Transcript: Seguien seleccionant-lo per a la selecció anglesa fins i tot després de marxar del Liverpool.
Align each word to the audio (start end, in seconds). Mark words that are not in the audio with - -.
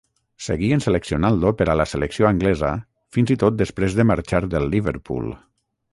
Seguien 0.43 0.79
seleccionant-lo 0.85 1.51
per 1.59 1.67
a 1.73 1.75
la 1.81 1.85
selecció 1.91 2.29
anglesa 2.29 2.71
fins 3.17 3.35
i 3.35 3.37
tot 3.45 3.61
després 3.61 3.99
de 4.01 4.07
marxar 4.13 4.43
del 4.55 4.71
Liverpool. 4.73 5.29